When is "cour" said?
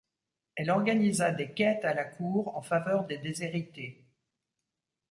2.05-2.57